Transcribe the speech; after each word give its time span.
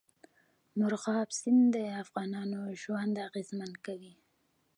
مورغاب 0.77 1.29
سیند 1.39 1.65
د 1.75 1.77
افغانانو 2.03 2.59
ژوند 2.81 3.13
اغېزمن 3.27 3.71
کوي. 3.85 4.13